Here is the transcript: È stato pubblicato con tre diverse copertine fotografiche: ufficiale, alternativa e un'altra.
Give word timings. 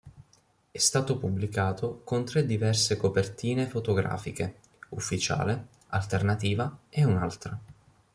È 0.71 0.77
stato 0.79 1.19
pubblicato 1.19 2.01
con 2.03 2.25
tre 2.25 2.43
diverse 2.47 2.97
copertine 2.97 3.67
fotografiche: 3.67 4.55
ufficiale, 4.89 5.67
alternativa 5.89 6.75
e 6.89 7.05
un'altra. 7.05 7.59